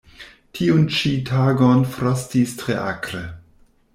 [0.59, 3.25] Tiun ĉi tagon frostis tre akre.